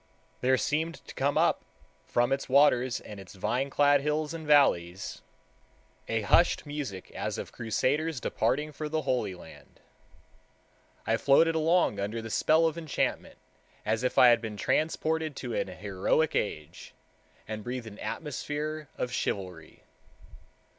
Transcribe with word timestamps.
There 0.39 0.57
seemed 0.57 0.95
to 1.05 1.13
come 1.13 1.37
up 1.37 1.63
from 2.07 2.31
its 2.31 2.49
waters 2.49 2.99
and 2.99 3.19
its 3.19 3.35
vine 3.35 3.69
clad 3.69 4.01
hills 4.01 4.33
and 4.33 4.47
valleys 4.47 5.21
a 6.07 6.21
hushed 6.23 6.65
music 6.65 7.11
as 7.11 7.37
of 7.37 7.51
crusaders 7.51 8.19
departing 8.19 8.71
for 8.71 8.89
the 8.89 9.03
Holy 9.03 9.35
Land. 9.35 9.79
I 11.05 11.17
floated 11.17 11.53
along 11.53 11.99
under 11.99 12.19
the 12.19 12.31
spell 12.31 12.65
of 12.65 12.79
enchantment, 12.79 13.37
as 13.85 14.03
if 14.03 14.17
I 14.17 14.29
had 14.29 14.41
been 14.41 14.57
transported 14.57 15.35
to 15.35 15.53
an 15.53 15.67
heroic 15.67 16.35
age, 16.35 16.95
and 17.47 17.63
breathed 17.63 17.85
an 17.85 17.99
atmosphere 17.99 18.89
of 18.97 19.11
chivalry. 19.11 19.83